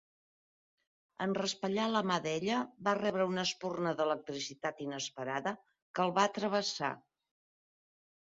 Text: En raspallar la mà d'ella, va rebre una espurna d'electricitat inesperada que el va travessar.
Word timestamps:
En 1.25 1.33
raspallar 1.37 1.83
la 1.95 1.99
mà 2.11 2.15
d'ella, 2.23 2.61
va 2.87 2.93
rebre 2.99 3.27
una 3.33 3.43
espurna 3.49 3.93
d'electricitat 3.99 4.81
inesperada 4.87 5.53
que 5.99 6.05
el 6.07 6.15
va 6.19 6.25
travessar. 6.39 6.91